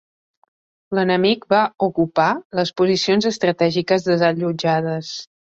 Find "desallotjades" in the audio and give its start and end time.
4.11-5.17